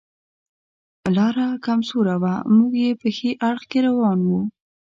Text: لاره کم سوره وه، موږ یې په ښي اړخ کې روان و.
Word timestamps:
لاره 1.15 1.47
کم 1.65 1.79
سوره 1.89 2.15
وه، 2.21 2.33
موږ 2.55 2.71
یې 2.83 2.91
په 3.01 3.07
ښي 3.15 3.31
اړخ 3.47 3.63
کې 3.71 3.79
روان 3.87 4.19
و. 4.27 4.31